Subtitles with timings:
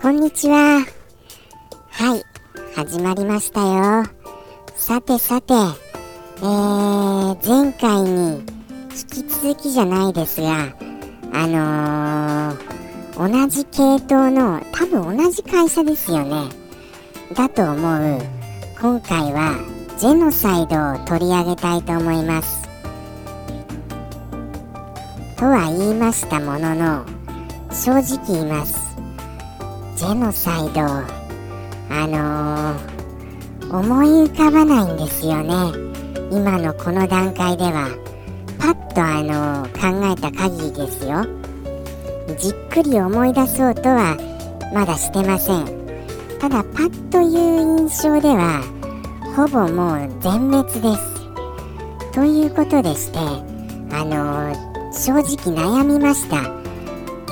[0.00, 0.86] こんにちは。
[1.90, 2.22] はい、
[2.76, 4.04] 始まりましたよ。
[4.76, 8.40] さてさて、えー、前回に
[8.92, 10.72] 引き続きじゃないですが、
[11.32, 16.48] あのー、同じ系統の、多分同じ会社ですよね。
[17.34, 18.20] だと思う。
[18.80, 19.58] 今回は、
[19.98, 22.68] ジェノサイドを取り上げたいと思います。
[25.36, 27.04] とは言いましたものの、
[27.72, 28.87] 正直言います。
[29.98, 30.80] ジェノサイド。
[30.80, 35.52] あのー、思い浮かばないんですよね。
[36.30, 37.88] 今のこの段階では。
[38.60, 41.26] パッとあのー、考えた限りですよ。
[42.38, 44.16] じっくり思い出そうとは
[44.72, 45.66] まだしてません。
[46.38, 48.62] ただパッという印象では
[49.34, 52.12] ほぼもう全滅です。
[52.14, 56.36] ということでしてあのー、正直悩みました。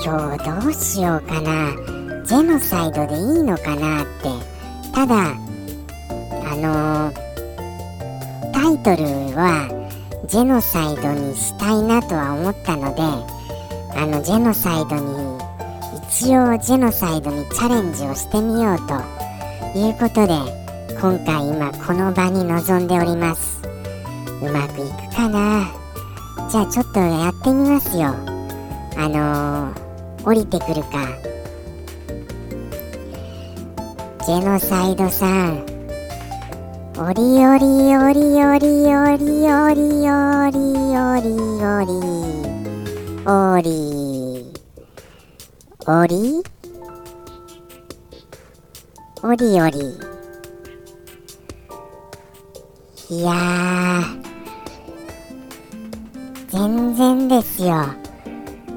[0.03, 1.96] 今日どうしようかな。
[2.27, 4.57] ジェノサイドでいいのかなって。
[4.93, 7.13] ただあのー、
[8.51, 9.69] タイトルは
[10.27, 13.01] ジェノサイドにしたいなとは思ったので
[13.95, 15.37] あのジェノサイドに
[16.09, 18.95] 一応ジェノサイドにチャレンジをしてみようと
[19.77, 20.33] いうことで
[20.99, 23.61] 今回今この場に臨んでおります。
[24.41, 25.67] うまくいくかな？
[26.49, 28.15] じゃあちょっとやってみますよ。
[28.97, 31.07] あのー、降りてくるか
[34.27, 35.63] ジェノサイドさん。
[36.97, 41.31] おりおりおりおりおりおりおりおり
[41.63, 41.95] おり
[43.25, 43.71] おり
[45.87, 46.43] おり。
[49.23, 49.79] おりおり
[53.09, 54.01] いや
[56.49, 57.85] 全然ですよ。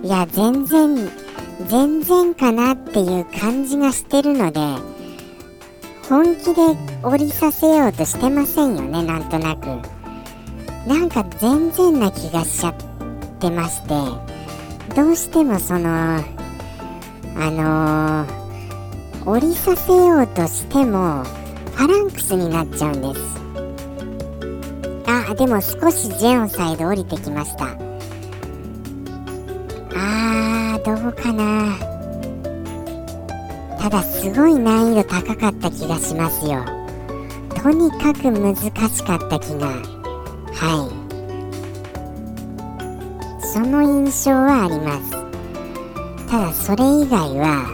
[0.05, 1.11] いや全然
[1.67, 5.00] 全然かなっていう感じがしてるので
[6.11, 9.66] 本気で降りさせようとしてませんよねなんとなく。
[10.84, 12.75] なんか全然な気がしちゃっ
[13.38, 13.94] てまして。
[14.97, 16.22] どうしてもそのあ
[17.37, 21.22] のー、降りさせようとしても
[21.76, 23.21] ファランクスになっちゃうんです。
[25.06, 27.66] あでも少しジェオンサイド降りてきました。
[29.94, 31.79] あーどうかな。
[33.91, 36.65] ただすごい難易度高かった気がしますよ。
[37.61, 38.71] とにかく難し
[39.03, 40.87] かった気がは
[43.43, 43.45] い。
[43.45, 45.11] その印象はあります。
[46.31, 47.67] ただそれ以外は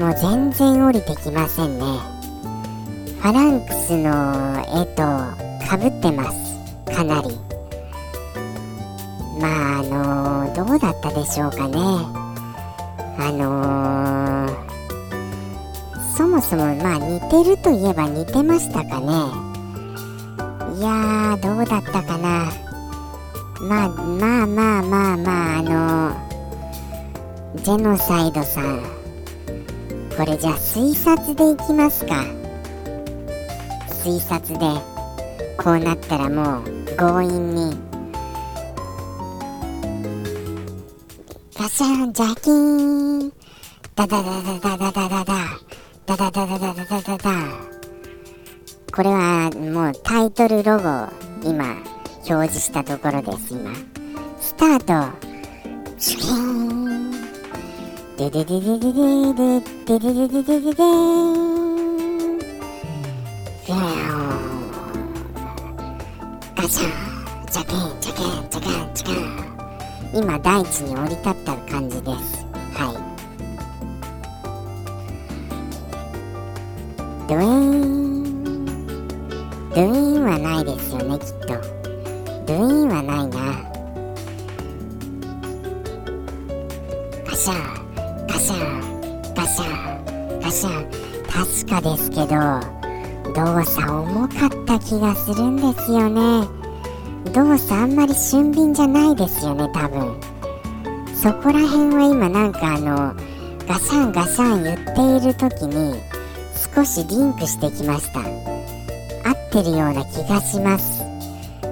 [0.00, 1.84] もう全然降りてきませんね。
[3.20, 4.10] ファランクスの
[4.82, 5.02] 絵と
[5.64, 6.58] かぶってます。
[6.92, 7.28] かなり。
[9.40, 11.76] まああのー、どうだったでしょうかね。
[13.16, 14.49] あのー
[16.20, 19.06] そもそもまあ似てるといえば似てましたかね。
[20.78, 22.52] いやーどうだったかな。
[23.62, 26.14] まあまあまあまあまああの
[27.62, 28.82] ジェノサイドさん。
[30.14, 32.22] これじゃあ推察でいきますか。
[33.88, 34.66] 推察で
[35.56, 36.64] こうなったらもう
[36.98, 37.78] 強引に。
[41.58, 43.32] ガシャンジャキーン。
[43.96, 45.69] ダダダダダダダダダ。
[46.10, 47.30] ダダダダダダダダダ。
[48.92, 51.08] これはもうタイトルロゴを
[51.44, 51.76] 今
[52.28, 53.72] 表示したところです今。
[54.40, 55.16] スタート。
[55.98, 57.12] シュキーン。
[58.16, 58.98] デデデデデデ
[59.34, 60.84] デデデデデデデデデン
[63.62, 63.74] フィ
[66.56, 66.90] ガシャン。
[67.46, 70.18] ジャケンジャケンジャケンジャケン。
[70.24, 71.89] 今大地に降り立った感じ。
[77.40, 81.46] ドゥイーンドゥイーンはないですよねきっと
[82.44, 83.38] ドゥイーンはないな
[87.24, 90.90] ガシャンガシャンガシャンガシャン
[91.64, 92.36] 確かですけど
[93.32, 96.46] 動作重かった気がするんですよね
[97.32, 100.20] 動作あんまり俊敏じゃないですよね多分
[101.14, 103.14] そこら辺は今なんかあの
[103.66, 106.09] ガシャンガシャン言っている時に
[106.74, 108.20] 少しリンクしてきました。
[108.20, 111.02] 合ってるような気がします。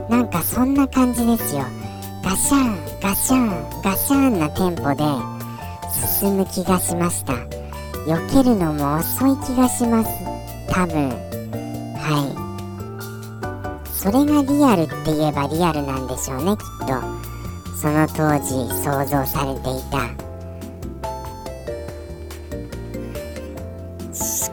[0.08, 1.64] なんかそんな感じですよ。
[2.24, 5.04] ガシャンガシャンガシャンなテンポで
[6.20, 7.32] 進む気がしました。
[8.06, 10.10] 避けるのも遅い気がします。
[10.68, 11.10] 多分。
[11.96, 12.34] は
[13.84, 13.90] い。
[13.92, 16.94] それがリアルって言えばリアルなんでしょうねきっと。
[17.76, 20.27] その当時想像されていた。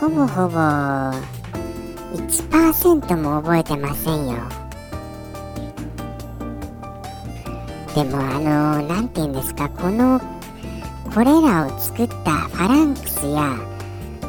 [0.00, 0.58] ほぼほぼ
[2.14, 4.36] 1%も覚えてませんよ。
[7.94, 10.20] でもあの何て言うんですかこの
[11.12, 13.56] これらを作ったファランクスや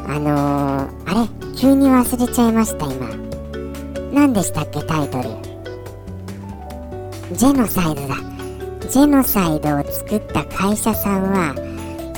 [0.08, 3.06] あのー、あれ急に忘れちゃいました今。
[4.12, 5.24] 何でしたっけタイトル。
[7.36, 8.16] ジェノサイドだ。
[8.88, 11.54] ジェノサイドを作った会社さんは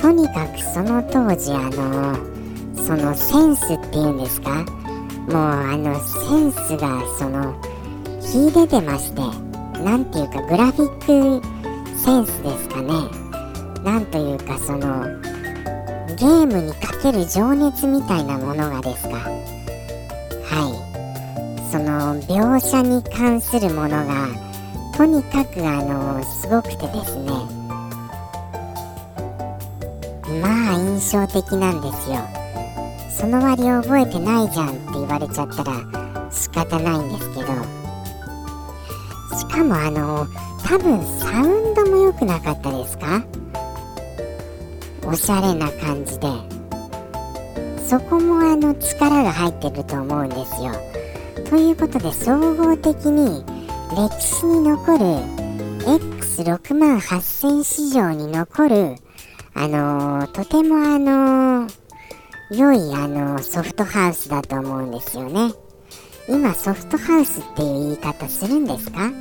[0.01, 2.32] とにかくその当時あのー、
[2.85, 4.65] そのセンスっていうんですか？
[5.27, 7.55] もうあのセンスがその
[8.21, 9.21] 秀でてまして
[9.81, 11.47] 何ていうかグラフィック
[11.97, 12.93] センスですかね。
[13.83, 15.05] なんというかその
[16.17, 19.15] ゲームにかける情熱みたいなものがですか？
[19.15, 19.29] は
[20.69, 21.71] い。
[21.71, 24.27] その描写に関するものが
[24.95, 27.31] とにかくあのすごくてですね。
[30.41, 32.17] まあ印象的なんですよ。
[33.17, 37.47] その割を覚えてないじゃんって言われちゃったら仕方ないんですけど。
[39.37, 40.27] しかもあの
[40.63, 43.23] 多分サウンドも良くなかったですか？
[45.05, 46.27] おしゃれな感じで。
[47.87, 50.71] そこもあの力が入ってると思うんですよ。
[51.49, 53.43] ということで総合的に
[53.95, 55.05] 歴史に残る
[55.85, 58.95] X6 万8000市場に残る
[59.53, 61.82] あのー、とてもあのー
[62.55, 65.53] 良いあのソフトハウスだと思うんですよね。
[66.29, 69.11] 今ソフトハウスっていう言い方するんですか？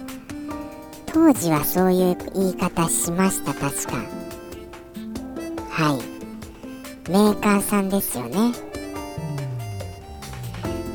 [1.06, 3.96] 当時はそういう言い方しました確か。
[5.70, 5.98] は
[7.08, 7.10] い。
[7.10, 8.52] メーカーさんですよね。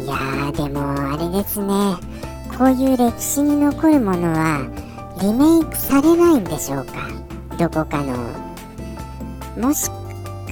[0.04, 1.96] いやーでもあれですね。
[2.58, 4.68] こういう歴史に残るものは
[5.22, 7.10] リメイクされないんでしょうか？
[7.58, 8.16] どこかの。
[9.60, 9.90] もし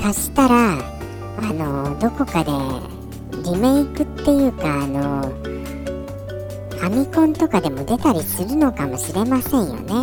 [0.02, 0.95] かしたら
[1.38, 2.52] あのどこかで
[3.44, 5.22] リメイクっていうかあの
[6.70, 9.94] ファミコンとかでも出たりするのかもしれませんよね。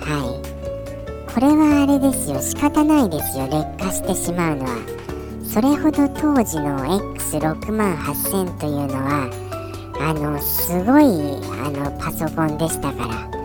[0.00, 1.32] はい。
[1.32, 2.40] これはあれですよ。
[2.40, 3.46] 仕方ないですよ。
[3.46, 4.70] 劣化してしまうのは。
[5.44, 6.78] それほど当時の
[7.16, 9.30] X68000 というのは
[10.00, 11.04] あのすごい
[11.64, 13.42] あのパソコンでしたから。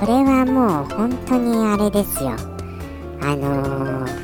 [0.00, 2.30] これはもう本当にあれですよ。
[3.22, 4.19] あのー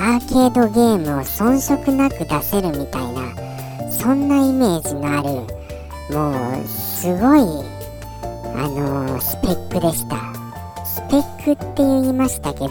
[0.00, 5.28] アーケードゲームを遜色なく出せるみたいなそんなイメージのある
[6.10, 7.40] もうすごい
[8.56, 10.16] あのー、スペックでした。
[10.86, 12.68] スペックって言いましたけど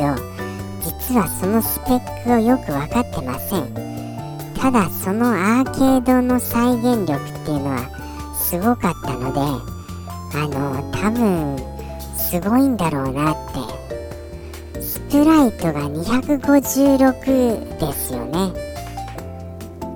[0.82, 3.74] 実はそのスペックをよく分かってません。
[4.60, 11.58] ただそのアーケードの再現力っていうのはすごかったのであの多分
[12.18, 13.69] すごいんだろうなって
[15.10, 18.54] プライトが256ですよね。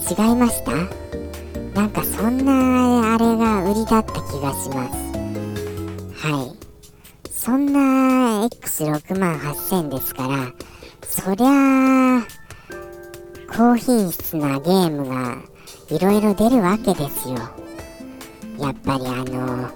[0.09, 0.71] 違いました？
[1.79, 4.95] なんかそんなあれが売りだった気がします。
[6.27, 6.53] はい。
[7.31, 10.51] そんな X68000 ですから
[11.03, 12.27] そりゃあ
[13.55, 15.37] 高品質なゲームが
[15.89, 17.35] いろいろ出るわけですよ。
[18.57, 19.69] やっぱりあの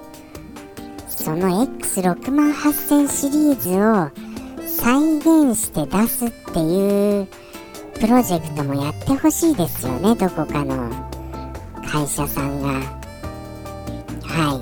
[1.08, 4.10] その X68000 シリーズを
[4.78, 7.28] 再現して出すっていう
[8.00, 10.90] プロジェクトもやってほしいですよねどこかの
[11.86, 12.68] 会社さんが。
[14.24, 14.62] はい。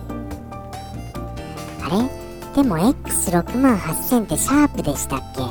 [1.83, 2.09] あれ？
[2.55, 5.41] でも X68000 ってシャープでしたっけ？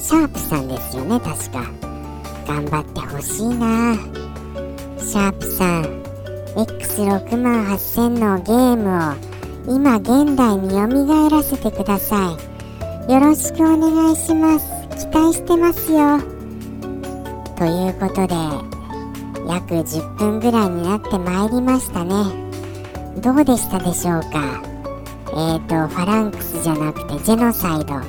[0.00, 1.64] シャープさんですよね確か。
[2.46, 3.96] 頑張ってほしいな。
[4.98, 5.84] シャープさん
[6.54, 12.55] X68000 のゲームを今現代によみがえらせてください。
[13.08, 14.66] よろしくお願いします。
[14.98, 16.18] 期待してますよ。
[17.56, 18.34] ということで
[19.46, 22.24] 約10分ぐらいになってまいりましたね。
[23.22, 24.60] どうでしたでしょうか？
[25.28, 28.00] えっ、ー、とファランクスじゃなくてジェノサイド。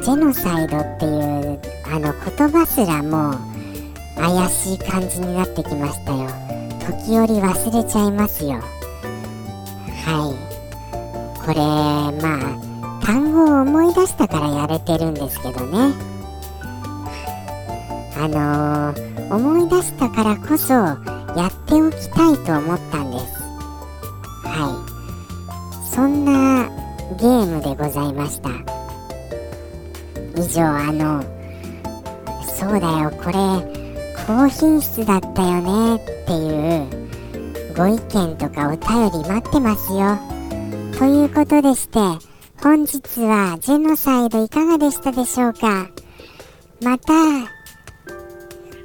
[0.00, 1.60] ジェノサイドっていう
[1.92, 3.38] あの言葉すらもう
[4.16, 6.28] 怪しい感じになってきましたよ。
[7.02, 8.60] 時折忘れちゃいますよ。
[10.04, 10.34] はい。
[11.44, 11.56] これ
[12.22, 12.63] まあ
[13.04, 15.92] 単語を思い出したからやれてるんですけどね。
[18.16, 23.24] あのー、思い出したからこそやっておきたいと思ったんです。
[24.48, 24.88] は
[25.90, 25.90] い。
[25.94, 26.66] そんな
[27.18, 28.48] ゲームでございました。
[30.36, 31.22] 以上あの
[32.42, 33.34] そうだよこれ
[34.26, 36.48] 高品質だったよねってい
[36.82, 40.18] うご意見とかお便り待ってますよ。
[40.98, 41.98] ということでして
[42.64, 45.90] 本日はジェノサイドいかがでしたでしょうか？
[46.82, 47.12] また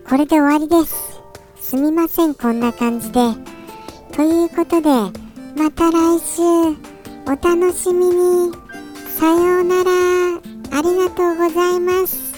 [0.05, 1.21] これで終わりです。
[1.61, 3.21] すみませんこんな感じで。
[4.11, 4.89] ということで
[5.55, 6.41] また来週。
[7.25, 8.51] お楽しみに。
[9.17, 9.91] さようなら。
[10.77, 12.28] ありがとうございます。